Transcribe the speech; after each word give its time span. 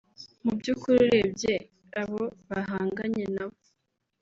“Mu 0.43 0.51
by’ukuri 0.59 0.97
urebye 1.07 1.53
abo 2.01 2.21
bahanganye 2.49 3.25
nabo 3.35 3.57